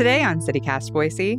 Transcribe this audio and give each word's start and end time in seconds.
Today 0.00 0.24
on 0.24 0.40
CityCast 0.40 0.94
Boise, 0.94 1.38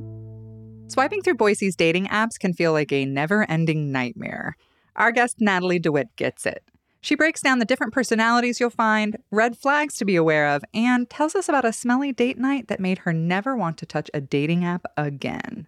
swiping 0.88 1.24
through 1.24 1.34
Boise's 1.34 1.76
dating 1.76 2.06
apps 2.10 2.38
can 2.38 2.54
feel 2.54 2.74
like 2.74 2.92
a 2.92 3.06
never 3.06 3.44
ending 3.50 3.92
nightmare. 3.92 4.56
Our 4.96 5.12
guest 5.12 5.38
Natalie 5.40 5.80
DeWitt 5.80 6.16
gets 6.16 6.46
it. 6.46 6.64
She 7.02 7.16
breaks 7.16 7.42
down 7.42 7.58
the 7.58 7.66
different 7.66 7.92
personalities 7.92 8.60
you'll 8.60 8.70
find, 8.70 9.18
red 9.32 9.58
flags 9.58 9.96
to 9.96 10.06
be 10.06 10.16
aware 10.16 10.48
of, 10.48 10.64
and 10.76 11.10
tells 11.10 11.34
us 11.34 11.50
about 11.50 11.66
a 11.66 11.74
smelly 11.74 12.12
date 12.12 12.38
night 12.38 12.68
that 12.68 12.80
made 12.80 13.00
her 13.00 13.12
never 13.12 13.56
want 13.56 13.80
to 13.80 13.88
touch 13.88 14.12
a 14.14 14.22
dating 14.22 14.64
app 14.64 14.86
again. 14.96 15.66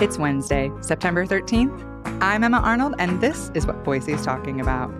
It's 0.00 0.18
Wednesday, 0.18 0.72
September 0.80 1.24
13th. 1.24 1.93
I'm 2.20 2.44
Emma 2.44 2.58
Arnold, 2.58 2.94
and 2.98 3.20
this 3.20 3.50
is 3.54 3.66
what 3.66 3.82
Boise 3.84 4.12
is 4.12 4.24
talking 4.24 4.60
about. 4.60 4.90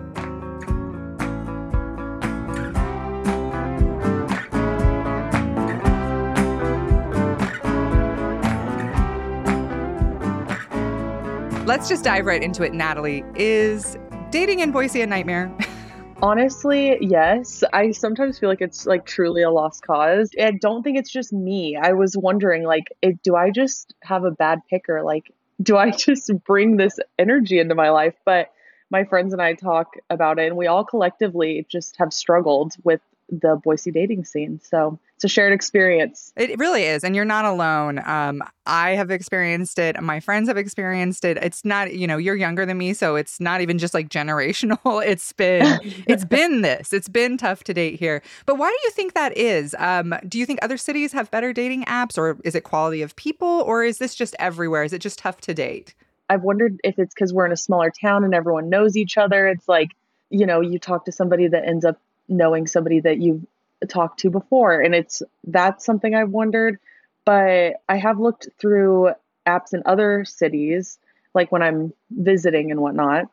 Let's 11.65 11.89
just 11.89 12.03
dive 12.03 12.25
right 12.25 12.43
into 12.43 12.63
it, 12.63 12.73
Natalie. 12.73 13.23
Is 13.35 13.97
dating 14.29 14.59
in 14.59 14.71
Boise 14.71 15.01
a 15.01 15.07
nightmare? 15.07 15.51
Honestly, 16.21 16.97
yes. 17.01 17.63
I 17.73 17.91
sometimes 17.91 18.39
feel 18.39 18.49
like 18.49 18.61
it's 18.61 18.85
like 18.85 19.05
truly 19.05 19.41
a 19.41 19.49
lost 19.49 19.85
cause. 19.85 20.29
I 20.39 20.51
don't 20.51 20.83
think 20.83 20.97
it's 20.97 21.11
just 21.11 21.33
me. 21.33 21.77
I 21.81 21.93
was 21.93 22.15
wondering, 22.17 22.63
like, 22.63 22.85
it, 23.01 23.21
do 23.23 23.35
I 23.35 23.51
just 23.51 23.93
have 24.03 24.23
a 24.25 24.31
bad 24.31 24.59
picker? 24.69 25.01
Like, 25.03 25.33
do 25.61 25.77
I 25.77 25.91
just 25.97 26.31
bring 26.45 26.77
this 26.77 26.99
energy 27.17 27.59
into 27.59 27.75
my 27.75 27.89
life? 27.89 28.15
But 28.25 28.51
my 28.89 29.03
friends 29.03 29.33
and 29.33 29.41
I 29.41 29.53
talk 29.53 29.95
about 30.09 30.39
it, 30.39 30.47
and 30.47 30.57
we 30.57 30.67
all 30.67 30.85
collectively 30.85 31.65
just 31.69 31.97
have 31.97 32.13
struggled 32.13 32.73
with 32.83 33.01
the 33.29 33.59
Boise 33.63 33.91
dating 33.91 34.25
scene. 34.25 34.59
So 34.63 34.99
it's 35.15 35.23
a 35.23 35.27
shared 35.27 35.53
experience. 35.53 36.33
It 36.35 36.57
really 36.59 36.83
is. 36.83 37.03
And 37.03 37.15
you're 37.15 37.25
not 37.25 37.45
alone. 37.45 38.01
Um, 38.05 38.43
I 38.65 38.91
have 38.91 39.11
experienced 39.11 39.79
it. 39.79 40.01
My 40.01 40.19
friends 40.19 40.47
have 40.47 40.57
experienced 40.57 41.23
it. 41.23 41.37
It's 41.37 41.63
not, 41.63 41.93
you 41.93 42.05
know, 42.05 42.17
you're 42.17 42.35
younger 42.35 42.65
than 42.65 42.77
me. 42.77 42.93
So 42.93 43.15
it's 43.15 43.39
not 43.39 43.61
even 43.61 43.77
just 43.77 43.93
like 43.93 44.09
generational. 44.09 44.75
It's 45.05 45.31
been, 45.33 45.79
it's 46.07 46.25
been 46.39 46.61
this. 46.61 46.91
It's 46.91 47.07
been 47.07 47.37
tough 47.37 47.63
to 47.65 47.73
date 47.73 47.99
here. 47.99 48.21
But 48.45 48.57
why 48.57 48.69
do 48.69 48.77
you 48.83 48.91
think 48.91 49.13
that 49.13 49.37
is? 49.37 49.75
Um, 49.77 50.15
do 50.27 50.39
you 50.39 50.45
think 50.45 50.59
other 50.61 50.77
cities 50.77 51.11
have 51.13 51.29
better 51.31 51.53
dating 51.53 51.85
apps 51.85 52.17
or 52.17 52.37
is 52.43 52.55
it 52.55 52.63
quality 52.63 53.01
of 53.01 53.15
people 53.15 53.47
or 53.47 53.83
is 53.83 53.99
this 53.99 54.15
just 54.15 54.35
everywhere? 54.39 54.83
Is 54.83 54.93
it 54.93 54.99
just 54.99 55.19
tough 55.19 55.41
to 55.41 55.53
date? 55.53 55.93
I've 56.29 56.43
wondered 56.43 56.79
if 56.83 56.97
it's 56.97 57.13
because 57.13 57.33
we're 57.33 57.45
in 57.45 57.51
a 57.51 57.57
smaller 57.57 57.91
town 57.91 58.23
and 58.23 58.33
everyone 58.33 58.69
knows 58.69 58.97
each 58.97 59.17
other. 59.17 59.47
It's 59.47 59.67
like, 59.67 59.89
you 60.29 60.45
know, 60.45 60.61
you 60.61 60.79
talk 60.79 61.05
to 61.05 61.11
somebody 61.11 61.47
that 61.47 61.67
ends 61.67 61.85
up 61.85 61.99
knowing 62.27 62.67
somebody 62.67 62.99
that 63.01 63.19
you've 63.19 63.45
talked 63.87 64.19
to 64.21 64.29
before. 64.29 64.81
And 64.81 64.95
it's 64.95 65.21
that's 65.45 65.85
something 65.85 66.15
I've 66.15 66.29
wondered. 66.29 66.79
But 67.25 67.75
I 67.89 67.97
have 67.97 68.19
looked 68.19 68.49
through 68.59 69.11
apps 69.47 69.73
in 69.73 69.81
other 69.85 70.25
cities, 70.25 70.99
like 71.33 71.51
when 71.51 71.61
I'm 71.61 71.93
visiting 72.11 72.71
and 72.71 72.79
whatnot. 72.79 73.25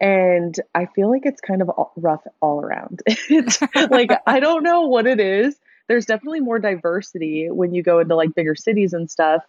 And 0.00 0.54
I 0.74 0.86
feel 0.86 1.10
like 1.10 1.26
it's 1.26 1.40
kind 1.40 1.60
of 1.60 1.70
rough 1.96 2.22
all 2.40 2.60
around. 2.60 3.02
it's 3.06 3.60
like, 3.90 4.10
I 4.26 4.40
don't 4.40 4.62
know 4.62 4.82
what 4.82 5.06
it 5.06 5.20
is. 5.20 5.56
There's 5.88 6.06
definitely 6.06 6.40
more 6.40 6.58
diversity 6.58 7.50
when 7.50 7.74
you 7.74 7.82
go 7.82 7.98
into 7.98 8.14
like 8.14 8.34
bigger 8.34 8.54
cities 8.54 8.92
and 8.92 9.10
stuff. 9.10 9.44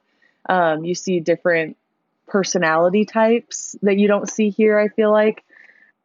Um, 0.50 0.84
you 0.84 0.96
see 0.96 1.20
different 1.20 1.78
personality 2.28 3.06
types 3.06 3.76
that 3.84 3.98
you 3.98 4.08
don't 4.08 4.30
see 4.30 4.50
here, 4.50 4.80
I 4.80 4.88
feel 4.88 5.12
like 5.12 5.44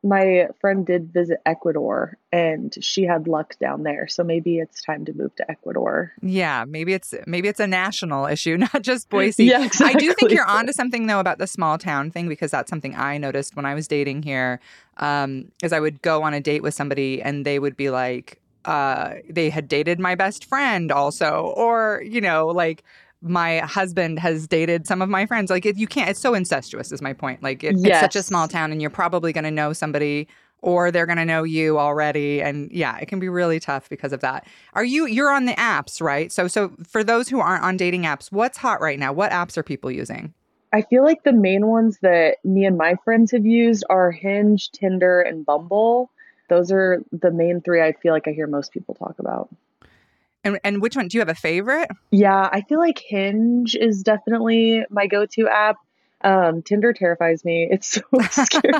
my 0.07 0.49
friend 0.61 0.87
did 0.87 1.13
visit 1.13 1.39
Ecuador 1.45 2.17
and 2.33 2.73
she 2.81 3.05
had 3.05 3.27
luck 3.27 3.59
down 3.59 3.83
there. 3.83 4.07
So 4.07 4.23
maybe 4.23 4.59
it's 4.59 4.83
time 4.83 5.05
to 5.07 5.13
move 5.13 5.35
to 5.37 5.51
Ecuador. 5.51 6.13
Yeah, 6.23 6.65
maybe 6.67 6.93
it's 6.93 7.15
maybe 7.27 7.49
it's 7.49 7.61
a 7.61 7.67
national 7.67 8.27
issue, 8.27 8.57
not 8.73 8.83
just 8.83 9.09
Boise. 9.09 9.45
yeah, 9.45 9.65
exactly. 9.65 9.97
I 9.97 9.99
do 9.99 10.15
think 10.15 10.31
you're 10.31 10.47
onto 10.47 10.73
something 10.73 11.07
though 11.07 11.21
about 11.21 11.39
the 11.39 11.47
small 11.47 11.79
town 11.79 12.11
thing 12.11 12.29
because 12.29 12.51
that's 12.51 12.71
something 12.71 12.95
I 12.95 13.19
noticed 13.19 13.57
when 13.57 13.67
I 13.67 13.75
was 13.75 13.89
dating 13.89 14.23
here. 14.23 14.61
Um, 14.99 15.53
is 15.63 15.73
I 15.73 15.81
would 15.81 16.01
go 16.01 16.23
on 16.23 16.33
a 16.33 16.41
date 16.41 16.63
with 16.63 16.75
somebody 16.75 17.21
and 17.21 17.45
they 17.45 17.59
would 17.59 17.77
be 17.77 17.91
like, 17.91 18.41
uh, 18.65 19.15
they 19.29 19.51
had 19.51 19.69
dated 19.69 20.01
my 20.01 20.15
best 20.15 20.45
friend 20.45 20.91
also, 20.91 21.53
or 21.57 22.03
you 22.05 22.21
know, 22.21 22.47
like 22.47 22.83
my 23.23 23.59
husband 23.59 24.19
has 24.19 24.47
dated 24.47 24.87
some 24.87 25.03
of 25.03 25.09
my 25.09 25.27
friends. 25.27 25.51
Like 25.51 25.67
it, 25.67 25.77
you 25.77 25.87
can't. 25.87 26.11
It's 26.11 26.21
so 26.21 26.35
incestuous. 26.35 26.93
Is 26.93 27.03
my 27.03 27.13
point. 27.13 27.43
Like 27.43 27.65
it, 27.65 27.77
yes. 27.77 27.87
it's 27.87 28.01
such 28.01 28.17
a 28.17 28.23
small 28.23 28.49
town, 28.49 28.73
and 28.73 28.81
you're 28.81 28.91
probably 28.91 29.33
going 29.33 29.45
to 29.45 29.51
know 29.51 29.73
somebody, 29.73 30.29
or 30.63 30.91
they're 30.91 31.07
going 31.07 31.19
to 31.19 31.25
know 31.25 31.43
you 31.43 31.79
already. 31.79 32.43
And 32.43 32.71
yeah, 32.73 32.99
it 32.99 33.07
can 33.07 33.19
be 33.21 33.29
really 33.29 33.61
tough 33.61 33.89
because 33.89 34.13
of 34.13 34.21
that. 34.21 34.47
Are 34.75 34.85
you? 34.85 35.07
You're 35.07 35.33
on 35.33 35.47
the 35.47 35.55
apps, 35.55 36.01
right? 36.01 36.31
So 36.31 36.49
so 36.49 36.73
for 36.87 37.03
those 37.03 37.29
who 37.29 37.41
aren't 37.41 37.65
on 37.65 37.77
dating 37.77 38.03
apps, 38.03 38.31
what's 38.31 38.59
hot 38.59 38.81
right 38.81 38.99
now? 38.99 39.13
What 39.13 39.33
apps 39.33 39.57
are 39.57 39.63
people 39.63 39.91
using? 39.91 40.35
I 40.73 40.83
feel 40.83 41.05
like 41.05 41.23
the 41.23 41.33
main 41.33 41.67
ones 41.67 41.99
that 42.03 42.37
me 42.45 42.67
and 42.67 42.77
my 42.77 42.97
friends 43.05 43.31
have 43.33 43.47
used 43.47 43.85
are 43.89 44.11
Hinge, 44.11 44.71
Tinder, 44.73 45.23
and 45.23 45.47
Bumble. 45.47 46.11
Those 46.49 46.71
are 46.71 47.03
the 47.13 47.31
main 47.31 47.61
three 47.61 47.81
I 47.83 47.93
feel 47.93 48.13
like 48.13 48.29
I 48.29 48.33
hear 48.33 48.47
most 48.47 48.73
people 48.73 48.95
talk 48.95 49.19
about. 49.19 49.49
And, 50.47 50.61
and 50.63 50.81
which 50.81 50.95
one? 50.95 51.09
Do 51.09 51.17
you 51.17 51.21
have 51.21 51.29
a 51.29 51.35
favorite? 51.35 51.91
Yeah, 52.13 52.49
I 52.53 52.63
feel 52.63 52.79
like 52.79 53.03
Hinge 53.05 53.75
is 53.75 54.05
definitely 54.05 54.85
my 54.91 55.09
go 55.09 55.27
to 55.27 55.49
app. 55.49 55.77
Um, 56.23 56.63
Tinder 56.63 56.93
terrifies 56.93 57.45
me. 57.45 57.69
It's 57.69 57.89
so 57.89 58.03
scary. 58.31 58.73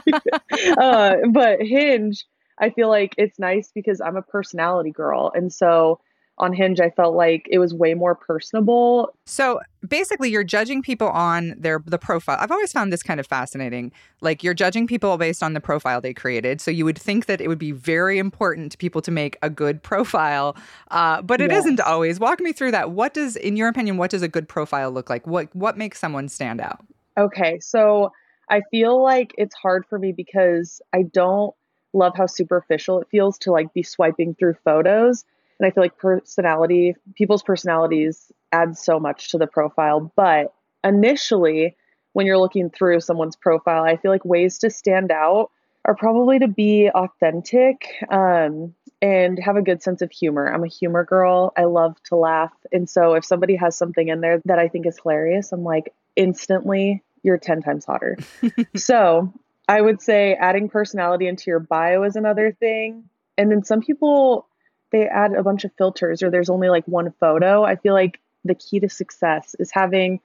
uh, 0.79 1.17
but 1.33 1.61
Hinge, 1.61 2.25
I 2.57 2.71
feel 2.71 2.89
like 2.89 3.15
it's 3.19 3.41
nice 3.41 3.73
because 3.75 4.01
I'm 4.01 4.17
a 4.17 4.23
personality 4.23 4.93
girl. 4.93 5.33
And 5.35 5.53
so 5.53 5.99
on 6.39 6.53
Hinge, 6.53 6.81
I 6.81 6.91
felt 6.91 7.15
like 7.15 7.47
it 7.51 7.59
was 7.59 7.73
way 7.73 7.95
more 7.95 8.15
personable. 8.15 9.15
So 9.25 9.61
basically, 9.87 10.31
you're 10.31 10.45
judging 10.45 10.83
people 10.83 11.09
on 11.09 11.55
their 11.57 11.83
the 11.85 11.99
profile. 11.99 12.37
I've 12.39 12.51
always 12.51 12.73
found 12.73 12.93
this 12.93 13.03
kind 13.03 13.19
of 13.19 13.27
fascinating. 13.27 13.91
Like 14.21 14.43
you're 14.43 14.55
judging 14.55 14.87
people 14.87 15.17
based 15.17 15.43
on 15.43 15.55
the 15.55 15.61
profile 15.61 16.01
they 16.01 16.13
created. 16.13 16.61
So 16.61 16.71
you 16.71 16.85
would 16.85 16.99
think 16.99 17.27
that 17.27 17.41
it 17.41 17.49
would 17.49 17.59
be 17.59 17.73
very 17.73 18.19
important 18.19 18.73
to 18.73 18.79
people 18.79 19.01
to 19.03 19.11
make 19.11 19.39
a 19.43 19.49
good 19.49 19.83
profile, 19.83 20.57
uh, 20.91 21.23
but 21.23 21.41
it 21.41 21.51
not 21.51 21.81
always. 21.81 22.21
Walk 22.21 22.41
me 22.41 22.53
through 22.53 22.73
that. 22.73 22.91
What 22.91 23.15
does, 23.15 23.37
in 23.37 23.57
your 23.57 23.69
opinion, 23.69 23.97
what 23.97 24.11
does 24.11 24.23
a 24.23 24.29
good 24.29 24.49
profile 24.49 24.91
look 24.91 25.09
like? 25.09 25.27
What 25.27 25.55
what 25.55 25.79
makes 25.79 25.99
someone 25.99 26.29
stand 26.29 26.61
out? 26.61 26.85
Okay, 27.19 27.59
so 27.61 28.13
I 28.51 28.61
feel 28.71 29.03
like 29.03 29.33
it's 29.39 29.55
hard 29.55 29.87
for 29.87 29.99
me 29.99 30.13
because 30.13 30.83
I 30.93 31.03
don't 31.03 31.55
love 31.95 32.13
how 32.15 32.27
superficial 32.27 33.01
it 33.01 33.09
feels 33.11 33.39
to 33.39 33.51
like 33.51 33.73
be 33.73 33.83
swiping 33.83 34.35
through 34.35 34.55
photos 34.65 35.25
and 35.59 35.67
I 35.67 35.71
feel 35.71 35.83
like 35.83 35.99
personality, 35.99 36.95
people's 37.15 37.43
personalities 37.43 38.31
add 38.53 38.77
so 38.77 39.01
much 39.01 39.31
to 39.31 39.39
the 39.39 39.47
profile. 39.47 40.13
But 40.17 40.53
initially, 40.85 41.77
when 42.13 42.27
you're 42.27 42.39
looking 42.39 42.71
through 42.71 43.01
someone's 43.01 43.37
profile, 43.37 43.85
I 43.85 43.97
feel 43.97 44.11
like 44.11 44.25
ways 44.25 44.59
to 44.59 44.71
stand 44.71 45.11
out 45.11 45.51
are 45.85 45.95
probably 45.95 46.39
to 46.41 46.49
be 46.49 46.91
authentic 46.91 47.87
um, 48.11 48.75
and 49.01 49.39
have 49.39 49.57
a 49.57 49.63
good 49.63 49.83
sense 49.83 50.03
of 50.03 50.11
humor. 50.11 50.53
I'm 50.53 50.65
a 50.65 50.69
humor 50.69 51.05
girl. 51.05 51.53
I 51.57 51.65
love 51.65 51.97
to 52.05 52.17
laugh. 52.17 52.53
And 52.73 52.91
so 52.91 53.15
if 53.15 53.25
somebody 53.25 53.55
has 53.57 53.77
something 53.77 54.09
in 54.09 54.21
there 54.21 54.43
that 54.47 54.59
I 54.59 54.69
think 54.69 54.87
is 54.87 54.99
hilarious, 55.01 55.53
I'm 55.53 55.63
like, 55.63 55.95
instantly, 56.17 57.03
you're 57.23 57.39
10 57.39 57.63
times 57.63 57.85
hotter. 57.85 58.19
so 58.77 59.33
I 59.69 59.81
would 59.81 60.03
say 60.03 60.35
adding 60.35 60.69
personality 60.69 61.29
into 61.29 61.51
your 61.51 61.61
bio 61.61 62.03
is 62.03 62.17
another 62.17 62.53
thing. 62.53 63.05
And 63.39 63.51
then 63.51 63.65
some 63.65 63.81
people 63.81 64.49
they 64.91 65.07
add 65.07 65.35
a 65.35 65.43
bunch 65.43 65.65
of 65.65 65.73
filters 65.77 66.23
or 66.23 66.31
there's 66.31 66.51
only 66.51 66.69
like 66.69 66.87
one 66.87 67.13
photo, 67.19 67.65
I 67.65 67.77
feel 67.77 67.95
like 67.95 68.21
the 68.45 68.55
key 68.55 68.81
to 68.81 68.89
success 68.89 69.55
is 69.59 69.71
having 69.73 70.21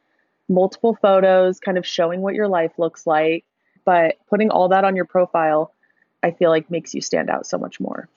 multiple 0.48 0.98
photos, 1.02 1.60
kind 1.60 1.78
of 1.78 1.86
showing 1.86 2.22
what 2.22 2.36
your 2.36 2.48
life 2.48 2.74
looks 2.78 3.08
like, 3.08 3.46
but 3.86 4.18
putting 4.30 4.50
all 4.50 4.70
that 4.70 4.84
on 4.84 4.96
your 4.96 5.06
profile, 5.06 5.74
I 6.24 6.32
feel 6.32 6.50
like 6.50 6.70
makes 6.70 6.94
you 6.94 7.02
stand 7.02 7.30
out 7.30 7.48
so 7.48 7.58
much 7.58 7.80
more. 7.80 8.10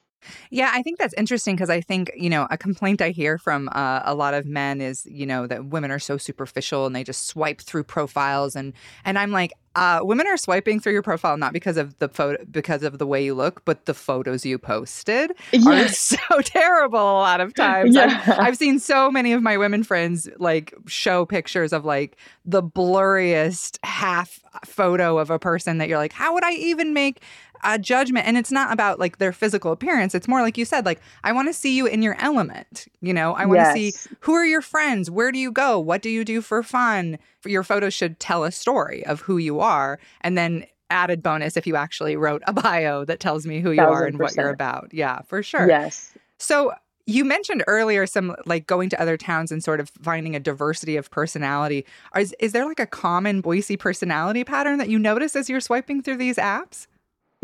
Yeah, 0.50 0.70
I 0.72 0.82
think 0.82 0.98
that's 0.98 1.14
interesting 1.14 1.56
because 1.56 1.70
I 1.70 1.80
think, 1.80 2.10
you 2.16 2.30
know, 2.30 2.46
a 2.50 2.58
complaint 2.58 3.02
I 3.02 3.10
hear 3.10 3.38
from 3.38 3.68
uh, 3.72 4.02
a 4.04 4.14
lot 4.14 4.34
of 4.34 4.46
men 4.46 4.80
is, 4.80 5.06
you 5.06 5.26
know, 5.26 5.46
that 5.46 5.66
women 5.66 5.90
are 5.90 5.98
so 5.98 6.16
superficial 6.16 6.86
and 6.86 6.94
they 6.94 7.04
just 7.04 7.26
swipe 7.26 7.60
through 7.60 7.84
profiles 7.84 8.56
and 8.56 8.72
and 9.04 9.18
I'm 9.18 9.30
like, 9.30 9.52
uh, 9.76 10.00
women 10.02 10.26
are 10.26 10.36
swiping 10.36 10.78
through 10.78 10.92
your 10.92 11.02
profile 11.02 11.36
not 11.36 11.52
because 11.52 11.76
of 11.76 11.98
the 11.98 12.08
photo 12.08 12.44
because 12.50 12.82
of 12.82 12.98
the 12.98 13.06
way 13.06 13.24
you 13.24 13.34
look, 13.34 13.64
but 13.64 13.86
the 13.86 13.94
photos 13.94 14.46
you 14.46 14.58
posted 14.58 15.32
yes. 15.52 16.12
are 16.12 16.16
so 16.16 16.40
terrible 16.44 16.98
a 16.98 17.20
lot 17.20 17.40
of 17.40 17.54
times. 17.54 17.94
Yeah. 17.94 18.22
I've, 18.26 18.38
I've 18.38 18.56
seen 18.56 18.78
so 18.78 19.10
many 19.10 19.32
of 19.32 19.42
my 19.42 19.56
women 19.56 19.82
friends 19.82 20.28
like 20.38 20.74
show 20.86 21.26
pictures 21.26 21.72
of 21.72 21.84
like 21.84 22.16
the 22.44 22.62
blurriest 22.62 23.78
half 23.82 24.40
photo 24.64 25.18
of 25.18 25.30
a 25.30 25.38
person 25.38 25.78
that 25.78 25.88
you're 25.88 25.98
like, 25.98 26.12
how 26.12 26.34
would 26.34 26.44
I 26.44 26.52
even 26.52 26.94
make 26.94 27.20
a 27.64 27.78
judgment 27.78 28.26
and 28.26 28.36
it's 28.36 28.52
not 28.52 28.72
about 28.72 28.98
like 28.98 29.18
their 29.18 29.32
physical 29.32 29.72
appearance 29.72 30.14
it's 30.14 30.28
more 30.28 30.42
like 30.42 30.56
you 30.56 30.64
said 30.64 30.84
like 30.84 31.00
i 31.24 31.32
want 31.32 31.48
to 31.48 31.52
see 31.52 31.76
you 31.76 31.86
in 31.86 32.02
your 32.02 32.16
element 32.20 32.86
you 33.00 33.12
know 33.12 33.32
i 33.34 33.44
want 33.44 33.58
to 33.58 33.80
yes. 33.80 33.94
see 33.94 34.08
who 34.20 34.34
are 34.34 34.44
your 34.44 34.60
friends 34.60 35.10
where 35.10 35.32
do 35.32 35.38
you 35.38 35.50
go 35.50 35.78
what 35.78 36.02
do 36.02 36.10
you 36.10 36.24
do 36.24 36.40
for 36.40 36.62
fun 36.62 37.18
your 37.44 37.62
photos 37.62 37.94
should 37.94 38.18
tell 38.20 38.44
a 38.44 38.52
story 38.52 39.04
of 39.06 39.20
who 39.20 39.38
you 39.38 39.60
are 39.60 39.98
and 40.20 40.36
then 40.36 40.64
added 40.90 41.22
bonus 41.22 41.56
if 41.56 41.66
you 41.66 41.76
actually 41.76 42.16
wrote 42.16 42.42
a 42.46 42.52
bio 42.62 43.04
that 43.04 43.20
tells 43.20 43.46
me 43.46 43.60
who 43.60 43.72
you 43.72 43.82
are 43.82 44.04
and 44.04 44.18
what 44.18 44.36
you're 44.36 44.50
about. 44.50 44.92
Yeah, 44.92 45.20
for 45.22 45.42
sure. 45.42 45.68
Yes. 45.68 46.12
So 46.38 46.72
you 47.06 47.24
mentioned 47.24 47.62
earlier 47.66 48.06
some 48.06 48.34
like 48.46 48.66
going 48.66 48.88
to 48.88 49.00
other 49.00 49.16
towns 49.16 49.52
and 49.52 49.62
sort 49.62 49.80
of 49.80 49.90
finding 50.02 50.34
a 50.34 50.40
diversity 50.40 50.96
of 50.96 51.10
personality. 51.10 51.84
Is, 52.16 52.34
is 52.38 52.52
there 52.52 52.66
like 52.66 52.80
a 52.80 52.86
common 52.86 53.42
Boise 53.42 53.76
personality 53.76 54.44
pattern 54.44 54.78
that 54.78 54.88
you 54.88 54.98
notice 54.98 55.36
as 55.36 55.50
you're 55.50 55.60
swiping 55.60 56.02
through 56.02 56.16
these 56.16 56.36
apps? 56.36 56.86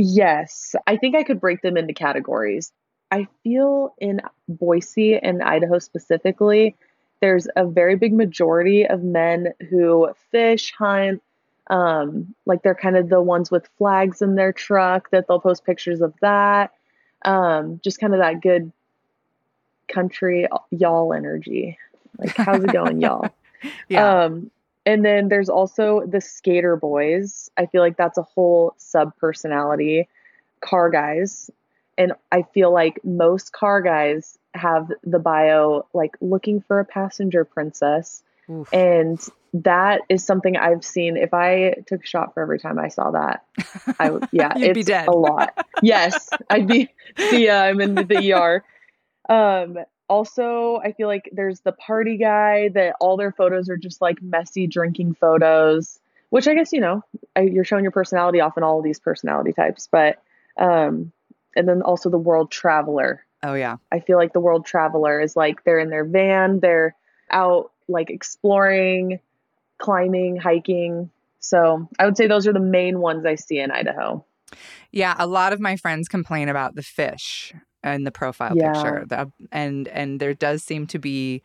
Yes. 0.03 0.75
I 0.87 0.97
think 0.97 1.15
I 1.15 1.23
could 1.23 1.41
break 1.41 1.61
them 1.61 1.77
into 1.77 1.93
categories. 1.93 2.73
I 3.11 3.29
feel 3.43 3.95
in 3.99 4.23
Boise 4.49 5.17
and 5.17 5.43
Idaho 5.43 5.79
specifically, 5.79 6.75
there's 7.21 7.47
a 7.55 7.67
very 7.67 7.97
big 7.97 8.15
majority 8.15 8.87
of 8.87 9.03
men 9.03 9.53
who 9.69 10.09
fish, 10.31 10.73
hunt, 10.73 11.23
um, 11.67 12.35
like 12.47 12.63
they're 12.63 12.75
kind 12.75 12.97
of 12.97 13.11
the 13.11 13.21
ones 13.21 13.51
with 13.51 13.69
flags 13.77 14.23
in 14.23 14.37
their 14.37 14.53
truck 14.53 15.11
that 15.11 15.29
they'll 15.29 15.39
post 15.39 15.67
pictures 15.67 16.01
of 16.01 16.15
that. 16.23 16.73
Um, 17.23 17.79
just 17.85 18.01
kind 18.01 18.15
of 18.15 18.21
that 18.21 18.41
good 18.41 18.73
country 19.87 20.49
y'all 20.71 21.13
energy. 21.13 21.77
Like, 22.17 22.35
how's 22.37 22.65
it 22.65 22.73
going, 22.73 23.03
y'all? 23.03 23.29
yeah. 23.89 24.25
Um, 24.25 24.51
and 24.91 25.05
then 25.05 25.29
there's 25.29 25.49
also 25.49 26.05
the 26.05 26.21
skater 26.21 26.75
boys. 26.75 27.49
I 27.57 27.67
feel 27.67 27.81
like 27.81 27.97
that's 27.97 28.19
a 28.19 28.23
whole 28.23 28.75
sub 28.77 29.17
personality. 29.19 30.09
Car 30.61 30.91
guys. 30.91 31.49
And 31.97 32.15
I 32.33 32.43
feel 32.43 32.73
like 32.73 32.99
most 33.05 33.53
car 33.53 33.83
guys 33.83 34.37
have 34.53 34.91
the 35.05 35.21
bio 35.21 35.87
like 35.95 36.17
looking 36.21 36.61
for 36.61 36.81
a 36.81 36.85
passenger 36.85 37.45
princess. 37.45 38.25
Oof. 38.51 38.69
And 38.73 39.25
that 39.55 40.01
is 40.09 40.27
something 40.27 40.57
I've 40.57 40.85
seen. 40.85 41.17
If 41.17 41.33
I 41.35 41.77
took 41.87 42.03
a 42.03 42.07
shot 42.07 42.35
for 42.35 42.43
every 42.43 42.59
time 42.59 42.81
I 42.81 42.89
saw 42.89 43.13
that, 43.13 43.45
I 44.01 44.11
would, 44.11 44.27
yeah, 44.33 44.55
it's 44.57 44.91
a 44.91 45.13
lot. 45.13 45.67
Yes, 45.83 46.31
I'd 46.51 46.67
be, 46.67 46.89
yeah, 47.31 47.63
I'm 47.63 47.81
in 47.81 47.95
the 47.95 48.33
ER. 48.33 48.65
Um, 49.29 49.79
also, 50.11 50.81
I 50.85 50.91
feel 50.93 51.07
like 51.07 51.31
there's 51.33 51.61
the 51.61 51.71
party 51.71 52.17
guy 52.17 52.69
that 52.71 52.97
all 53.01 53.17
their 53.17 53.31
photos 53.31 53.71
are 53.71 53.77
just 53.77 54.03
like 54.03 54.21
messy 54.21 54.67
drinking 54.67 55.15
photos, 55.15 56.01
which 56.31 56.49
I 56.49 56.55
guess, 56.55 56.73
you 56.73 56.81
know, 56.81 57.05
you're 57.41 57.65
showing 57.65 57.85
your 57.85 57.93
personality 57.93 58.41
off 58.41 58.59
in 58.59 58.65
all 58.65 58.79
of 58.79 58.85
these 58.85 58.99
personality 58.99 59.53
types. 59.53 59.89
But, 59.91 60.21
um, 60.59 61.13
and 61.55 61.69
then 61.69 61.83
also 61.83 62.11
the 62.11 62.19
world 62.19 62.51
traveler. 62.51 63.25
Oh, 63.45 63.55
yeah. 63.55 63.77
I 63.93 64.01
feel 64.01 64.19
like 64.19 64.33
the 64.33 64.41
world 64.41 64.67
traveler 64.67 65.21
is 65.21 65.37
like 65.37 65.63
they're 65.63 65.79
in 65.79 65.91
their 65.91 66.05
van, 66.05 66.59
they're 66.59 66.97
out 67.31 67.71
like 67.87 68.11
exploring, 68.11 69.21
climbing, 69.79 70.37
hiking. 70.37 71.11
So 71.39 71.89
I 72.01 72.05
would 72.05 72.17
say 72.17 72.27
those 72.27 72.49
are 72.49 72.53
the 72.53 72.59
main 72.59 72.99
ones 72.99 73.25
I 73.25 73.37
see 73.37 73.61
in 73.61 73.71
Idaho. 73.71 74.25
Yeah, 74.91 75.15
a 75.19 75.29
lot 75.29 75.53
of 75.53 75.61
my 75.61 75.77
friends 75.77 76.09
complain 76.09 76.49
about 76.49 76.75
the 76.75 76.83
fish 76.83 77.55
in 77.85 78.05
the 78.05 78.11
profile 78.11 78.57
yeah. 78.57 78.73
picture. 78.73 79.05
The, 79.07 79.31
and 79.53 79.89
and 79.89 80.21
there 80.21 80.35
does 80.35 80.63
seem 80.63 80.87
to 80.89 80.99
be 80.99 81.43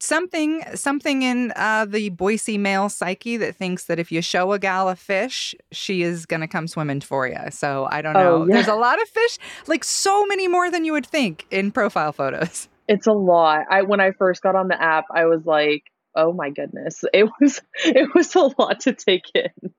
something 0.00 0.64
something 0.74 1.22
in 1.22 1.52
uh, 1.56 1.84
the 1.84 2.10
Boise 2.10 2.58
male 2.58 2.88
psyche 2.88 3.36
that 3.36 3.56
thinks 3.56 3.84
that 3.84 3.98
if 3.98 4.10
you 4.10 4.20
show 4.20 4.52
a 4.52 4.58
gal 4.58 4.88
a 4.88 4.96
fish, 4.96 5.54
she 5.70 6.02
is 6.02 6.26
gonna 6.26 6.48
come 6.48 6.66
swimming 6.66 7.00
for 7.00 7.26
you. 7.26 7.38
So 7.50 7.88
I 7.90 8.02
don't 8.02 8.14
know. 8.14 8.42
Oh, 8.42 8.46
yeah. 8.46 8.54
There's 8.54 8.68
a 8.68 8.74
lot 8.74 9.00
of 9.00 9.08
fish, 9.08 9.38
like 9.66 9.84
so 9.84 10.26
many 10.26 10.48
more 10.48 10.70
than 10.70 10.84
you 10.84 10.92
would 10.92 11.06
think 11.06 11.46
in 11.50 11.70
profile 11.72 12.12
photos. 12.12 12.68
It's 12.88 13.06
a 13.06 13.12
lot. 13.12 13.60
I 13.70 13.82
when 13.82 14.00
I 14.00 14.10
first 14.10 14.42
got 14.42 14.56
on 14.56 14.66
the 14.66 14.82
app, 14.82 15.04
I 15.14 15.24
was 15.26 15.46
like, 15.46 15.84
oh 16.16 16.32
my 16.32 16.50
goodness 16.50 17.04
it 17.12 17.28
was 17.40 17.60
it 17.84 18.14
was 18.14 18.34
a 18.34 18.50
lot 18.58 18.80
to 18.80 18.92
take 18.92 19.30
in 19.34 19.72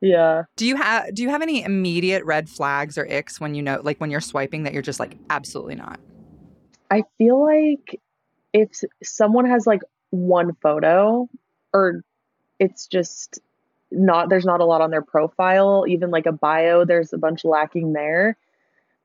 yeah. 0.00 0.44
Do 0.56 0.66
you 0.66 0.76
have 0.76 1.14
do 1.14 1.22
you 1.22 1.28
have 1.28 1.42
any 1.42 1.62
immediate 1.62 2.24
red 2.24 2.48
flags 2.48 2.98
or 2.98 3.06
icks 3.06 3.40
when 3.40 3.54
you 3.54 3.62
know 3.62 3.80
like 3.82 4.00
when 4.00 4.10
you're 4.10 4.20
swiping 4.20 4.64
that 4.64 4.72
you're 4.72 4.82
just 4.82 5.00
like 5.00 5.16
absolutely 5.30 5.74
not? 5.74 6.00
I 6.90 7.04
feel 7.18 7.42
like 7.42 8.00
if 8.52 8.70
someone 9.02 9.46
has 9.46 9.66
like 9.66 9.82
one 10.10 10.54
photo 10.62 11.28
or 11.72 12.02
it's 12.58 12.86
just 12.86 13.40
not 13.90 14.28
there's 14.28 14.44
not 14.44 14.60
a 14.60 14.64
lot 14.64 14.80
on 14.80 14.90
their 14.90 15.02
profile 15.02 15.84
even 15.88 16.10
like 16.10 16.26
a 16.26 16.32
bio 16.32 16.84
there's 16.84 17.12
a 17.12 17.18
bunch 17.18 17.44
lacking 17.44 17.92
there 17.92 18.36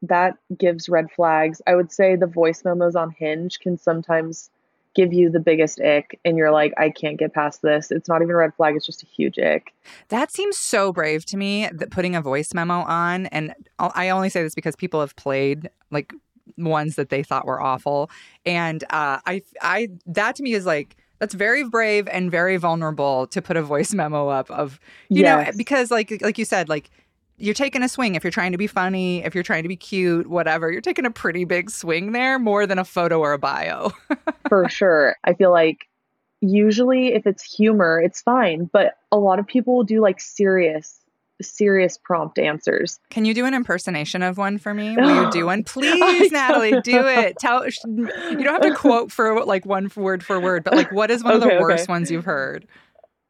that 0.03 0.37
gives 0.57 0.89
red 0.89 1.09
flags. 1.11 1.61
I 1.65 1.75
would 1.75 1.91
say 1.91 2.15
the 2.15 2.27
voice 2.27 2.63
memos 2.63 2.95
on 2.95 3.11
hinge 3.11 3.59
can 3.59 3.77
sometimes 3.77 4.49
give 4.95 5.13
you 5.13 5.29
the 5.29 5.39
biggest 5.39 5.81
ick 5.81 6.19
and 6.23 6.37
you're 6.37 6.51
like 6.51 6.73
i 6.77 6.89
can't 6.89 7.17
get 7.17 7.33
past 7.33 7.61
this 7.61 7.91
it's 7.91 8.07
not 8.07 8.21
even 8.21 8.31
a 8.33 8.37
red 8.37 8.53
flag 8.55 8.75
it's 8.75 8.85
just 8.85 9.03
a 9.03 9.05
huge 9.05 9.37
ick 9.39 9.73
that 10.09 10.31
seems 10.31 10.57
so 10.57 10.91
brave 10.91 11.25
to 11.25 11.37
me 11.37 11.69
that 11.73 11.89
putting 11.89 12.15
a 12.15 12.21
voice 12.21 12.53
memo 12.53 12.81
on 12.81 13.25
and 13.27 13.53
i 13.79 14.09
only 14.09 14.29
say 14.29 14.43
this 14.43 14.55
because 14.55 14.75
people 14.75 14.99
have 14.99 15.15
played 15.15 15.69
like 15.91 16.13
ones 16.57 16.95
that 16.95 17.09
they 17.09 17.23
thought 17.23 17.45
were 17.45 17.61
awful 17.61 18.09
and 18.45 18.83
uh, 18.85 19.19
i 19.25 19.41
i 19.61 19.89
that 20.05 20.35
to 20.35 20.43
me 20.43 20.53
is 20.53 20.65
like 20.65 20.95
that's 21.19 21.33
very 21.33 21.63
brave 21.63 22.07
and 22.09 22.29
very 22.29 22.57
vulnerable 22.57 23.27
to 23.27 23.41
put 23.41 23.55
a 23.55 23.63
voice 23.63 23.93
memo 23.93 24.27
up 24.27 24.51
of 24.51 24.79
you 25.09 25.21
yes. 25.21 25.47
know 25.47 25.57
because 25.57 25.89
like 25.89 26.21
like 26.21 26.37
you 26.37 26.45
said 26.45 26.67
like 26.69 26.89
you're 27.43 27.53
taking 27.53 27.83
a 27.83 27.89
swing 27.89 28.15
if 28.15 28.23
you're 28.23 28.31
trying 28.31 28.53
to 28.53 28.57
be 28.57 28.67
funny, 28.67 29.21
if 29.21 29.35
you're 29.35 29.43
trying 29.43 29.63
to 29.63 29.69
be 29.69 29.75
cute, 29.75 30.27
whatever. 30.27 30.71
You're 30.71 30.79
taking 30.79 31.05
a 31.05 31.11
pretty 31.11 31.43
big 31.43 31.69
swing 31.69 32.13
there, 32.13 32.39
more 32.39 32.65
than 32.65 32.79
a 32.79 32.85
photo 32.85 33.19
or 33.19 33.33
a 33.33 33.37
bio. 33.37 33.91
For 34.47 34.69
sure. 34.69 35.17
I 35.25 35.33
feel 35.33 35.51
like 35.51 35.89
usually 36.39 37.13
if 37.13 37.27
it's 37.27 37.43
humor, 37.43 37.99
it's 37.99 38.21
fine, 38.21 38.69
but 38.71 38.93
a 39.11 39.17
lot 39.17 39.39
of 39.39 39.47
people 39.47 39.75
will 39.75 39.83
do 39.83 39.99
like 39.99 40.21
serious 40.21 41.01
serious 41.41 41.97
prompt 41.97 42.39
answers. 42.39 43.01
Can 43.09 43.25
you 43.25 43.33
do 43.33 43.45
an 43.45 43.53
impersonation 43.53 44.23
of 44.23 44.37
one 44.37 44.57
for 44.57 44.73
me? 44.73 44.95
Will 44.95 45.25
you 45.25 45.31
do 45.31 45.45
one? 45.47 45.65
Please, 45.65 46.31
Natalie, 46.31 46.79
do 46.79 47.05
it. 47.05 47.37
Tell 47.39 47.65
you 47.67 48.07
don't 48.37 48.45
have 48.45 48.61
to 48.61 48.73
quote 48.73 49.11
for 49.11 49.43
like 49.43 49.65
one 49.65 49.91
word 49.97 50.23
for 50.23 50.39
word, 50.39 50.63
but 50.63 50.75
like 50.75 50.93
what 50.93 51.11
is 51.11 51.21
one 51.21 51.33
okay, 51.33 51.43
of 51.43 51.57
the 51.57 51.59
worst 51.59 51.83
okay. 51.83 51.91
ones 51.91 52.09
you've 52.09 52.23
heard? 52.23 52.65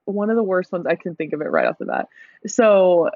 One 0.06 0.30
of 0.30 0.36
the 0.36 0.44
worst 0.44 0.72
ones 0.72 0.86
I 0.86 0.96
can 0.96 1.16
think 1.16 1.34
of 1.34 1.42
it 1.42 1.46
right 1.46 1.66
off 1.66 1.80
the 1.80 1.86
bat. 1.86 2.10
So 2.46 3.10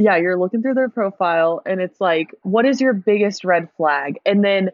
yeah, 0.00 0.16
you're 0.16 0.38
looking 0.38 0.62
through 0.62 0.74
their 0.74 0.88
profile 0.88 1.60
and 1.66 1.78
it's 1.78 2.00
like, 2.00 2.34
what 2.40 2.64
is 2.64 2.80
your 2.80 2.94
biggest 2.94 3.44
red 3.44 3.68
flag? 3.76 4.18
And 4.24 4.42
then 4.42 4.70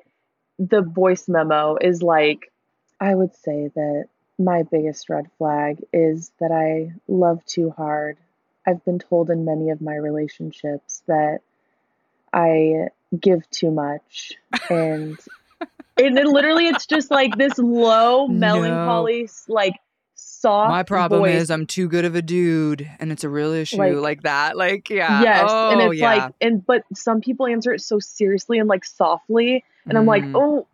the 0.61 0.83
voice 0.83 1.27
memo 1.27 1.77
is 1.81 2.01
like, 2.01 2.53
I 3.01 3.13
would 3.13 3.35
say 3.35 3.69
that 3.75 4.05
my 4.39 4.63
biggest 4.63 5.09
red 5.09 5.27
flag 5.37 5.83
is 5.93 6.31
that 6.39 6.53
I 6.53 6.95
love 7.09 7.45
too 7.45 7.71
hard. 7.71 8.19
I've 8.65 8.85
been 8.85 9.01
told 9.01 9.29
in 9.31 9.45
many 9.45 9.71
of 9.71 9.81
my 9.81 9.97
relationships 9.97 11.03
that 11.09 11.41
I 12.33 12.91
give 13.19 13.51
too 13.51 13.73
much 13.73 14.35
and 14.71 15.19
and 15.97 16.17
then 16.17 16.33
literally 16.33 16.69
it's 16.69 16.87
just 16.87 17.11
like 17.11 17.37
this 17.37 17.57
low 17.59 18.29
melancholy 18.29 19.23
no. 19.23 19.55
like 19.55 19.75
soft. 20.17 20.71
My 20.71 20.83
problem 20.83 21.23
voice. 21.23 21.43
is 21.43 21.51
I'm 21.51 21.67
too 21.67 21.89
good 21.89 22.05
of 22.05 22.15
a 22.15 22.23
dude, 22.23 22.89
and 22.99 23.13
it's 23.13 23.25
a 23.25 23.29
real 23.29 23.53
issue 23.53 23.79
like, 23.79 23.95
like 23.95 24.23
that. 24.23 24.57
Like, 24.57 24.91
yeah, 24.91 25.23
yes, 25.23 25.45
oh, 25.49 25.71
and 25.71 25.81
it's 25.81 26.01
yeah. 26.01 26.15
like, 26.15 26.35
and 26.41 26.65
but 26.65 26.83
some 26.95 27.21
people 27.21 27.47
answer 27.47 27.73
it 27.73 27.81
so 27.81 27.99
seriously 27.99 28.59
and 28.59 28.69
like 28.69 28.85
softly, 28.85 29.65
and 29.85 29.95
mm. 29.95 29.99
I'm 29.99 30.07
like, 30.07 30.25
mm. 30.25 30.33
oh, 30.35 30.67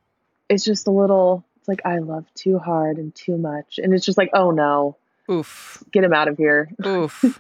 it's 0.48 0.64
just 0.64 0.86
a 0.86 0.90
little. 0.90 1.44
It's 1.56 1.68
like 1.68 1.82
I 1.84 1.98
love 1.98 2.24
too 2.34 2.58
hard 2.58 2.96
and 2.96 3.14
too 3.14 3.36
much, 3.36 3.78
and 3.78 3.94
it's 3.94 4.04
just 4.04 4.18
like, 4.18 4.30
oh 4.34 4.50
no, 4.50 4.96
oof, 5.30 5.82
get 5.92 6.04
him 6.04 6.12
out 6.12 6.28
of 6.28 6.36
here. 6.36 6.70
Oof. 6.84 7.38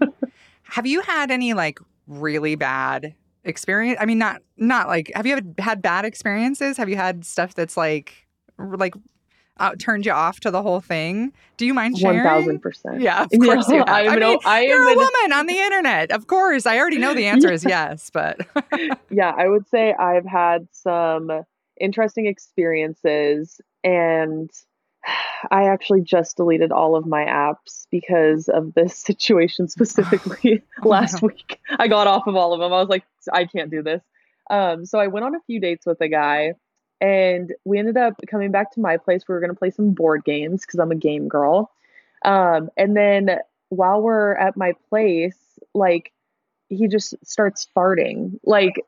have 0.64 0.86
you 0.86 1.00
had 1.00 1.30
any 1.30 1.54
like 1.54 1.80
really 2.06 2.54
bad 2.54 3.14
experience? 3.44 3.98
I 4.00 4.06
mean, 4.06 4.18
not 4.18 4.42
not 4.56 4.88
like. 4.88 5.10
Have 5.14 5.26
you 5.26 5.36
ever 5.36 5.46
had 5.58 5.82
bad 5.82 6.04
experiences? 6.04 6.76
Have 6.76 6.88
you 6.88 6.96
had 6.96 7.24
stuff 7.24 7.54
that's 7.54 7.76
like 7.76 8.26
like 8.58 8.94
uh, 9.58 9.74
turned 9.78 10.06
you 10.06 10.12
off 10.12 10.40
to 10.40 10.50
the 10.50 10.62
whole 10.62 10.80
thing. 10.80 11.32
Do 11.56 11.66
you 11.66 11.74
mind 11.74 11.98
sharing? 11.98 12.18
One 12.18 12.26
thousand 12.26 12.60
percent. 12.60 13.00
Yeah, 13.00 13.24
of 13.24 13.30
course 13.40 13.68
you 13.68 13.78
have. 13.78 13.88
I, 13.88 14.08
I 14.08 14.16
mean, 14.16 14.38
I 14.44 14.62
you're 14.62 14.88
a 14.88 14.94
woman 14.94 15.32
on 15.32 15.46
the 15.46 15.58
internet. 15.58 16.10
Of 16.10 16.26
course, 16.26 16.66
I 16.66 16.78
already 16.78 16.98
know 16.98 17.14
the 17.14 17.26
answer 17.26 17.48
yeah. 17.48 17.54
is 17.54 17.64
yes, 17.64 18.10
but 18.12 18.40
yeah, 19.10 19.32
I 19.36 19.48
would 19.48 19.68
say 19.68 19.92
I've 19.92 20.26
had 20.26 20.68
some 20.72 21.44
interesting 21.80 22.26
experiences, 22.26 23.60
and 23.84 24.50
I 25.50 25.64
actually 25.64 26.02
just 26.02 26.36
deleted 26.36 26.72
all 26.72 26.96
of 26.96 27.06
my 27.06 27.24
apps 27.24 27.86
because 27.90 28.48
of 28.48 28.74
this 28.74 28.96
situation 28.96 29.68
specifically. 29.68 30.62
oh, 30.82 30.88
Last 30.88 31.22
no. 31.22 31.28
week, 31.28 31.60
I 31.78 31.88
got 31.88 32.06
off 32.06 32.26
of 32.26 32.36
all 32.36 32.54
of 32.54 32.60
them. 32.60 32.72
I 32.72 32.80
was 32.80 32.88
like, 32.88 33.04
I 33.32 33.44
can't 33.44 33.70
do 33.70 33.82
this. 33.82 34.02
Um, 34.50 34.86
so 34.86 34.98
I 34.98 35.06
went 35.06 35.24
on 35.24 35.34
a 35.34 35.40
few 35.46 35.60
dates 35.60 35.86
with 35.86 36.00
a 36.00 36.08
guy 36.08 36.54
and 37.02 37.52
we 37.64 37.80
ended 37.80 37.96
up 37.96 38.14
coming 38.28 38.52
back 38.52 38.70
to 38.72 38.80
my 38.80 38.96
place. 38.96 39.24
We 39.26 39.34
were 39.34 39.40
going 39.40 39.50
to 39.50 39.58
play 39.58 39.72
some 39.72 39.90
board 39.90 40.24
games 40.24 40.60
because 40.60 40.78
I'm 40.78 40.92
a 40.92 40.96
game 40.96 41.26
girl. 41.26 41.72
Um, 42.24 42.70
and 42.76 42.96
then 42.96 43.40
while 43.70 44.00
we're 44.00 44.34
at 44.34 44.56
my 44.56 44.74
place, 44.88 45.36
like 45.74 46.12
he 46.68 46.86
just 46.86 47.14
starts 47.26 47.66
farting. 47.76 48.38
Like 48.44 48.80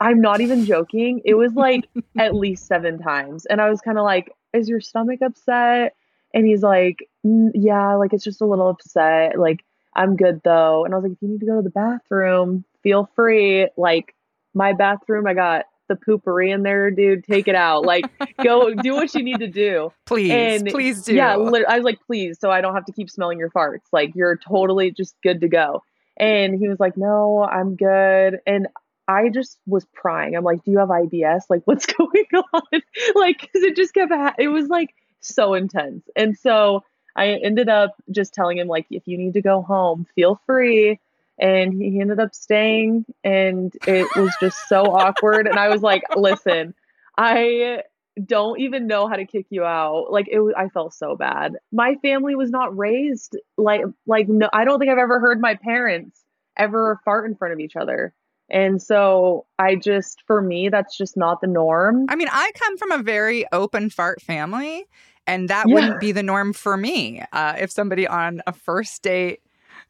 I'm 0.00 0.22
not 0.22 0.40
even 0.40 0.64
joking. 0.64 1.20
It 1.22 1.34
was 1.34 1.52
like 1.52 1.86
at 2.18 2.34
least 2.34 2.66
seven 2.66 2.98
times. 2.98 3.44
And 3.44 3.60
I 3.60 3.68
was 3.68 3.82
kind 3.82 3.98
of 3.98 4.04
like, 4.04 4.32
is 4.54 4.66
your 4.66 4.80
stomach 4.80 5.20
upset? 5.20 5.94
And 6.32 6.46
he's 6.46 6.62
like, 6.62 7.10
yeah, 7.22 7.94
like 7.96 8.14
it's 8.14 8.24
just 8.24 8.40
a 8.40 8.46
little 8.46 8.70
upset. 8.70 9.38
Like, 9.38 9.66
I'm 9.94 10.16
good 10.16 10.40
though. 10.44 10.86
And 10.86 10.94
I 10.94 10.96
was 10.96 11.04
like, 11.04 11.12
if 11.12 11.18
you 11.20 11.28
need 11.28 11.40
to 11.40 11.46
go 11.46 11.56
to 11.56 11.62
the 11.62 11.68
bathroom, 11.68 12.64
feel 12.82 13.10
free. 13.14 13.68
Like 13.76 14.14
my 14.54 14.72
bathroom, 14.72 15.26
I 15.26 15.34
got 15.34 15.66
the 15.88 15.96
poopery 15.96 16.52
in 16.54 16.62
there, 16.62 16.90
dude. 16.90 17.24
Take 17.24 17.48
it 17.48 17.54
out. 17.54 17.84
Like, 17.84 18.06
go 18.42 18.72
do 18.82 18.94
what 18.94 19.14
you 19.14 19.22
need 19.22 19.40
to 19.40 19.48
do. 19.48 19.92
Please, 20.06 20.30
and 20.30 20.66
please 20.68 21.02
do. 21.02 21.14
Yeah, 21.14 21.34
I 21.34 21.36
was 21.36 21.84
like, 21.84 21.98
please, 22.06 22.38
so 22.40 22.50
I 22.50 22.60
don't 22.60 22.74
have 22.74 22.84
to 22.86 22.92
keep 22.92 23.10
smelling 23.10 23.38
your 23.38 23.50
farts. 23.50 23.86
Like, 23.92 24.14
you're 24.14 24.36
totally 24.36 24.90
just 24.90 25.14
good 25.22 25.40
to 25.40 25.48
go. 25.48 25.82
And 26.18 26.58
he 26.58 26.68
was 26.68 26.80
like, 26.80 26.96
no, 26.96 27.42
I'm 27.42 27.76
good. 27.76 28.40
And 28.46 28.68
I 29.06 29.30
just 29.30 29.58
was 29.66 29.86
prying. 29.94 30.36
I'm 30.36 30.44
like, 30.44 30.64
do 30.64 30.70
you 30.70 30.78
have 30.78 30.88
IBS? 30.88 31.42
Like, 31.48 31.62
what's 31.64 31.86
going 31.98 32.26
on? 32.52 32.62
like, 33.14 33.40
because 33.40 33.62
it 33.62 33.76
just 33.76 33.94
kept, 33.94 34.12
ha- 34.12 34.34
it 34.38 34.48
was 34.48 34.68
like 34.68 34.94
so 35.20 35.54
intense. 35.54 36.04
And 36.14 36.36
so 36.36 36.84
I 37.16 37.30
ended 37.30 37.68
up 37.68 37.94
just 38.10 38.34
telling 38.34 38.58
him, 38.58 38.68
like, 38.68 38.86
if 38.90 39.06
you 39.06 39.16
need 39.16 39.34
to 39.34 39.42
go 39.42 39.62
home, 39.62 40.06
feel 40.14 40.40
free 40.46 41.00
and 41.38 41.72
he 41.74 42.00
ended 42.00 42.18
up 42.18 42.34
staying 42.34 43.04
and 43.22 43.76
it 43.86 44.08
was 44.16 44.34
just 44.40 44.68
so 44.68 44.82
awkward. 44.82 45.46
And 45.46 45.58
i 45.58 45.68
was 45.68 45.82
like 45.82 46.02
listen 46.16 46.74
i 47.16 47.82
don't 48.24 48.60
even 48.60 48.86
know 48.86 49.06
how 49.08 49.16
to 49.16 49.24
kick 49.24 49.46
you 49.50 49.64
out. 49.64 50.10
Like 50.10 50.26
it 50.28 50.40
i 50.56 50.68
felt 50.68 50.94
so 50.94 51.16
bad. 51.16 51.56
My 51.72 51.96
family 52.02 52.34
was 52.34 52.50
not 52.50 52.76
raised 52.76 53.36
like 53.56 53.82
like 54.06 54.28
no 54.28 54.48
i 54.52 54.64
don't 54.64 54.78
think 54.78 54.90
i've 54.90 54.98
ever 54.98 55.20
heard 55.20 55.40
my 55.40 55.54
parents 55.54 56.24
ever 56.56 57.00
fart 57.04 57.28
in 57.28 57.36
front 57.36 57.52
of 57.54 57.60
each 57.60 57.76
other. 57.76 58.12
And 58.50 58.80
so 58.80 59.46
i 59.58 59.76
just 59.76 60.22
for 60.26 60.40
me 60.40 60.68
that's 60.68 60.96
just 60.96 61.16
not 61.16 61.40
the 61.40 61.46
norm. 61.46 62.06
I 62.08 62.16
mean 62.16 62.28
i 62.30 62.50
come 62.54 62.76
from 62.76 62.92
a 62.92 63.02
very 63.02 63.44
open 63.52 63.90
fart 63.90 64.20
family 64.20 64.86
and 65.26 65.48
that 65.50 65.68
yeah. 65.68 65.74
wouldn't 65.74 66.00
be 66.00 66.12
the 66.12 66.22
norm 66.22 66.52
for 66.52 66.76
me 66.76 67.22
uh, 67.32 67.54
if 67.58 67.70
somebody 67.70 68.06
on 68.06 68.40
a 68.46 68.52
first 68.52 69.02
date 69.02 69.40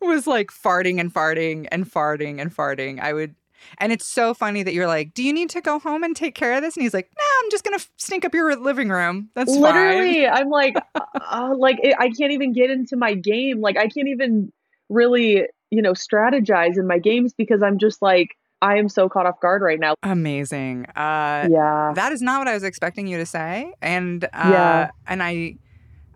was 0.01 0.27
like 0.27 0.49
farting 0.49 1.01
and 1.01 1.13
farting 1.13 1.67
and 1.71 1.91
farting 1.91 2.41
and 2.41 2.55
farting. 2.55 3.01
I 3.01 3.13
would 3.13 3.35
and 3.79 3.93
it's 3.93 4.07
so 4.07 4.35
funny 4.35 4.63
that 4.63 4.73
you're 4.73 4.87
like, 4.87 5.15
"Do 5.15 5.23
you 5.23 5.33
need 5.33 5.51
to 5.51 5.61
go 5.61 5.79
home 5.79 6.03
and 6.03 6.15
take 6.15 6.35
care 6.35 6.55
of 6.55 6.63
this?" 6.63 6.77
And 6.77 6.83
he's 6.83 6.95
like, 6.95 7.11
"No, 7.17 7.25
I'm 7.43 7.51
just 7.51 7.65
gonna 7.65 7.81
stink 7.97 8.25
up 8.25 8.35
your 8.35 8.55
living 8.57 8.89
room. 8.89 9.31
That's 9.35 9.55
literally." 9.55 10.25
Fine. 10.25 10.33
I'm 10.33 10.49
like, 10.49 10.77
uh, 10.95 11.01
uh 11.21 11.55
like 11.57 11.79
I 11.99 12.11
can't 12.11 12.33
even 12.33 12.53
get 12.53 12.71
into 12.71 12.97
my 12.97 13.15
game. 13.15 13.61
Like 13.61 13.77
I 13.77 13.89
can't 13.89 14.09
even 14.09 14.53
really, 14.89 15.47
you 15.71 15.83
know, 15.83 15.93
strategize 15.93 16.79
in 16.79 16.87
my 16.87 16.99
games 16.99 17.35
because 17.35 17.63
I'm 17.63 17.79
just 17.79 18.01
like, 18.01 18.37
I 18.63 18.79
am 18.79 18.89
so 18.89 19.09
caught 19.09 19.27
off 19.27 19.41
guard 19.41 19.63
right 19.63 19.79
now. 19.79 19.95
Amazing. 20.03 20.87
Uh, 20.97 21.49
yeah, 21.51 21.93
that 21.95 22.13
is 22.13 22.23
not 22.23 22.41
what 22.41 22.49
I 22.49 22.55
was 22.55 22.65
expecting 22.65 23.07
you 23.07 23.19
to 23.19 23.27
say, 23.27 23.73
and 23.81 24.25
uh, 24.25 24.29
yeah, 24.35 24.91
and 25.07 25.23
I, 25.23 25.57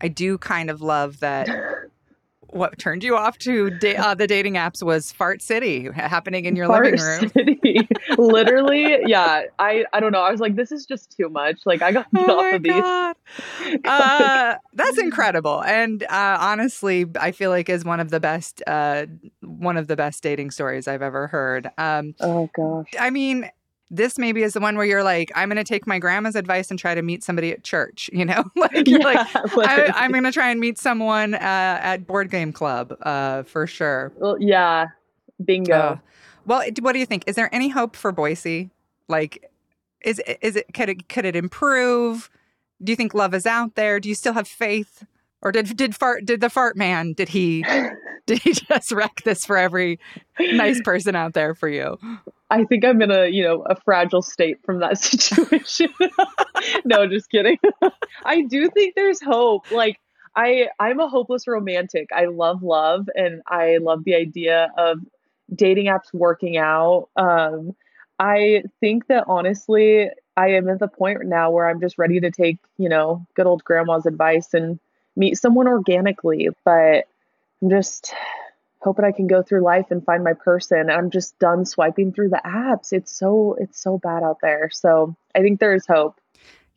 I 0.00 0.08
do 0.08 0.38
kind 0.38 0.70
of 0.70 0.80
love 0.80 1.20
that. 1.20 1.48
what 2.52 2.78
turned 2.78 3.02
you 3.02 3.16
off 3.16 3.38
to 3.38 3.70
da- 3.70 3.96
uh, 3.96 4.14
the 4.14 4.26
dating 4.26 4.54
apps 4.54 4.82
was 4.82 5.10
Fart 5.10 5.42
City 5.42 5.88
happening 5.94 6.44
in 6.44 6.54
your 6.54 6.66
Fart 6.66 6.84
living 6.84 7.00
room. 7.00 7.28
City. 7.30 7.88
Literally, 8.18 8.98
yeah. 9.06 9.42
I 9.58 9.84
I 9.92 10.00
don't 10.00 10.12
know. 10.12 10.22
I 10.22 10.30
was 10.30 10.40
like, 10.40 10.56
this 10.56 10.70
is 10.70 10.86
just 10.86 11.16
too 11.16 11.28
much. 11.28 11.60
Like, 11.64 11.82
I 11.82 11.92
got 11.92 12.06
oh 12.14 12.20
off 12.38 12.54
of 12.54 12.62
God. 12.62 13.16
these. 13.64 13.80
uh, 13.84 14.56
that's 14.74 14.98
incredible, 14.98 15.62
and 15.64 16.02
uh, 16.04 16.38
honestly, 16.40 17.06
I 17.18 17.32
feel 17.32 17.50
like 17.50 17.68
is 17.68 17.84
one 17.84 18.00
of 18.00 18.10
the 18.10 18.20
best 18.20 18.62
uh, 18.66 19.06
one 19.40 19.76
of 19.76 19.86
the 19.88 19.96
best 19.96 20.22
dating 20.22 20.50
stories 20.50 20.86
I've 20.86 21.02
ever 21.02 21.26
heard. 21.26 21.70
Um, 21.78 22.14
oh 22.20 22.50
gosh. 22.54 22.88
I 22.98 23.10
mean, 23.10 23.50
this 23.92 24.18
maybe 24.18 24.42
is 24.42 24.54
the 24.54 24.60
one 24.60 24.76
where 24.76 24.86
you're 24.86 25.04
like, 25.04 25.30
I'm 25.34 25.50
going 25.50 25.62
to 25.62 25.64
take 25.64 25.86
my 25.86 25.98
grandma's 25.98 26.34
advice 26.34 26.70
and 26.70 26.78
try 26.78 26.94
to 26.94 27.02
meet 27.02 27.22
somebody 27.22 27.52
at 27.52 27.62
church, 27.62 28.08
you 28.10 28.24
know? 28.24 28.42
like, 28.56 28.88
you're 28.88 29.00
yeah, 29.00 29.26
like, 29.54 29.58
I, 29.94 30.04
am 30.04 30.12
going 30.12 30.24
to 30.24 30.32
try 30.32 30.50
and 30.50 30.58
meet 30.58 30.78
someone 30.78 31.34
uh, 31.34 31.38
at 31.38 32.06
board 32.06 32.30
game 32.30 32.54
club 32.54 32.96
uh, 33.02 33.42
for 33.42 33.66
sure. 33.66 34.10
Well, 34.16 34.38
yeah. 34.40 34.86
Bingo. 35.44 35.74
Uh, 35.74 35.96
well, 36.46 36.64
what 36.80 36.94
do 36.94 36.98
you 36.98 37.06
think? 37.06 37.24
Is 37.26 37.36
there 37.36 37.54
any 37.54 37.68
hope 37.68 37.94
for 37.94 38.12
Boise? 38.12 38.70
Like, 39.08 39.50
is 40.00 40.20
is 40.40 40.56
it 40.56 40.72
could 40.74 40.88
it 40.88 41.08
could 41.08 41.24
it 41.24 41.36
improve? 41.36 42.30
Do 42.82 42.90
you 42.90 42.96
think 42.96 43.14
love 43.14 43.34
is 43.34 43.46
out 43.46 43.74
there? 43.76 44.00
Do 44.00 44.08
you 44.08 44.14
still 44.14 44.32
have 44.32 44.48
faith? 44.48 45.04
Or 45.42 45.52
did 45.52 45.76
did 45.76 45.94
fart 45.94 46.24
did 46.24 46.40
the 46.40 46.50
fart 46.50 46.76
man 46.76 47.12
did 47.12 47.28
he 47.28 47.64
did 48.26 48.38
he 48.40 48.52
just 48.52 48.90
wreck 48.92 49.22
this 49.24 49.44
for 49.44 49.56
every 49.56 50.00
nice 50.38 50.80
person 50.80 51.14
out 51.14 51.34
there 51.34 51.54
for 51.54 51.68
you? 51.68 51.98
I 52.52 52.64
think 52.64 52.84
I'm 52.84 53.00
in 53.00 53.10
a, 53.10 53.28
you 53.28 53.42
know, 53.42 53.62
a 53.62 53.74
fragile 53.74 54.20
state 54.20 54.58
from 54.62 54.80
that 54.80 54.98
situation. 55.02 55.88
no, 56.84 57.06
just 57.06 57.30
kidding. 57.30 57.58
I 58.26 58.42
do 58.42 58.68
think 58.68 58.94
there's 58.94 59.22
hope. 59.22 59.70
Like 59.70 59.98
I 60.36 60.68
I'm 60.78 61.00
a 61.00 61.08
hopeless 61.08 61.48
romantic. 61.48 62.10
I 62.14 62.26
love 62.26 62.62
love 62.62 63.08
and 63.14 63.40
I 63.48 63.78
love 63.78 64.04
the 64.04 64.14
idea 64.14 64.70
of 64.76 64.98
dating 65.54 65.86
apps 65.86 66.12
working 66.12 66.58
out. 66.58 67.08
Um 67.16 67.74
I 68.18 68.64
think 68.80 69.06
that 69.06 69.24
honestly, 69.28 70.10
I 70.36 70.48
am 70.48 70.68
at 70.68 70.78
the 70.78 70.88
point 70.88 71.24
now 71.24 71.50
where 71.50 71.68
I'm 71.68 71.80
just 71.80 71.96
ready 71.96 72.20
to 72.20 72.30
take, 72.30 72.58
you 72.76 72.90
know, 72.90 73.26
good 73.34 73.46
old 73.46 73.64
grandma's 73.64 74.04
advice 74.04 74.52
and 74.52 74.78
meet 75.16 75.38
someone 75.38 75.68
organically, 75.68 76.50
but 76.66 77.06
I'm 77.62 77.70
just 77.70 78.14
hoping 78.82 79.04
I 79.04 79.12
can 79.12 79.26
go 79.26 79.42
through 79.42 79.62
life 79.62 79.86
and 79.90 80.04
find 80.04 80.24
my 80.24 80.32
person. 80.32 80.90
I'm 80.90 81.10
just 81.10 81.38
done 81.38 81.64
swiping 81.64 82.12
through 82.12 82.30
the 82.30 82.42
apps. 82.44 82.92
It's 82.92 83.16
so 83.16 83.56
it's 83.58 83.80
so 83.80 83.98
bad 83.98 84.22
out 84.22 84.38
there. 84.42 84.70
So 84.72 85.14
I 85.34 85.40
think 85.40 85.60
there 85.60 85.74
is 85.74 85.86
hope. 85.86 86.20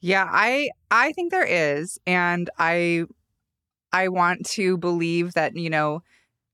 Yeah, 0.02 0.28
I 0.30 0.70
I 0.92 1.12
think 1.14 1.32
there 1.32 1.46
is, 1.46 2.00
and 2.06 2.50
I 2.60 3.06
I 3.92 4.10
want 4.10 4.46
to 4.52 4.78
believe 4.78 5.34
that 5.34 5.56
you 5.56 5.70
know 5.70 6.04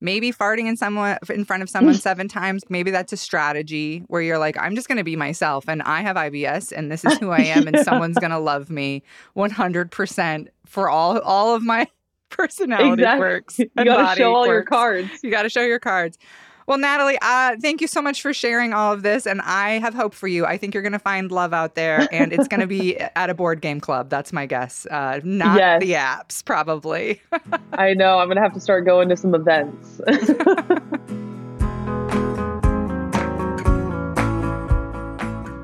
maybe 0.00 0.32
farting 0.32 0.66
in 0.66 0.76
someone 0.76 1.16
in 1.30 1.44
front 1.44 1.62
of 1.62 1.70
someone 1.70 1.94
seven 2.08 2.28
times 2.28 2.62
maybe 2.68 2.90
that's 2.90 3.12
a 3.12 3.16
strategy 3.16 4.02
where 4.08 4.20
you're 4.20 4.38
like 4.38 4.58
i'm 4.58 4.74
just 4.74 4.88
going 4.88 4.98
to 4.98 5.04
be 5.04 5.14
myself 5.14 5.64
and 5.68 5.80
i 5.82 6.00
have 6.00 6.16
ibs 6.16 6.72
and 6.76 6.90
this 6.90 7.04
is 7.04 7.16
who 7.18 7.30
i 7.30 7.38
am 7.38 7.68
and 7.68 7.78
someone's 7.84 8.18
going 8.18 8.32
to 8.32 8.38
love 8.38 8.68
me 8.68 9.02
100% 9.36 10.48
for 10.66 10.90
all 10.90 11.20
all 11.20 11.54
of 11.54 11.62
my 11.62 11.86
personality 12.32 13.02
exactly. 13.02 13.20
works. 13.20 13.58
You 13.58 13.68
got 13.84 14.14
to 14.14 14.16
show 14.18 14.34
all 14.34 14.46
your 14.46 14.64
cards. 14.64 15.10
You 15.22 15.30
got 15.30 15.42
to 15.42 15.48
show 15.48 15.62
your 15.62 15.78
cards. 15.78 16.18
Well, 16.66 16.78
Natalie, 16.78 17.18
uh, 17.20 17.56
thank 17.60 17.80
you 17.80 17.86
so 17.86 18.00
much 18.00 18.22
for 18.22 18.32
sharing 18.32 18.72
all 18.72 18.92
of 18.92 19.02
this. 19.02 19.26
And 19.26 19.40
I 19.42 19.78
have 19.78 19.94
hope 19.94 20.14
for 20.14 20.28
you. 20.28 20.46
I 20.46 20.56
think 20.56 20.74
you're 20.74 20.82
going 20.82 20.92
to 20.92 20.98
find 20.98 21.30
love 21.32 21.52
out 21.52 21.74
there, 21.74 22.08
and 22.12 22.32
it's 22.32 22.48
going 22.48 22.60
to 22.60 22.66
be 22.66 22.96
at 23.16 23.30
a 23.30 23.34
board 23.34 23.60
game 23.60 23.80
club. 23.80 24.08
That's 24.08 24.32
my 24.32 24.46
guess. 24.46 24.86
Uh, 24.86 25.20
not 25.24 25.58
yes. 25.58 25.80
the 25.80 25.92
apps, 25.92 26.44
probably. 26.44 27.20
I 27.72 27.94
know. 27.94 28.18
I'm 28.18 28.28
going 28.28 28.36
to 28.36 28.42
have 28.42 28.54
to 28.54 28.60
start 28.60 28.84
going 28.84 29.08
to 29.08 29.16
some 29.16 29.34
events. 29.34 30.00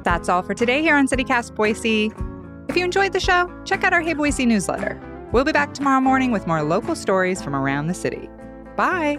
That's 0.05 0.29
all 0.29 0.43
for 0.43 0.55
today 0.55 0.81
here 0.81 0.97
on 0.97 1.07
CityCast 1.07 1.55
Boise. 1.55 2.11
If 2.69 2.77
you 2.77 2.85
enjoyed 2.85 3.13
the 3.13 3.21
show, 3.21 3.51
check 3.65 3.85
out 3.85 3.93
our 3.93 4.01
Hey 4.01 4.15
Boise 4.15 4.47
newsletter. 4.47 5.01
We'll 5.33 5.45
be 5.45 5.53
back 5.53 5.75
tomorrow 5.75 6.01
morning 6.01 6.33
with 6.33 6.47
more 6.47 6.63
local 6.63 6.95
stories 6.95 7.43
from 7.43 7.55
around 7.55 7.89
the 7.89 7.95
city. 7.95 8.31
Bye. 8.77 9.19